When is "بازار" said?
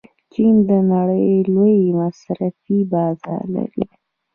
2.93-3.43